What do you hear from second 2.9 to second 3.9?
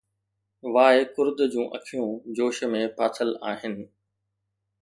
ڦاٿل آهن